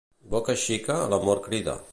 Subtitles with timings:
[0.35, 1.81] Boca xica l'amor crida.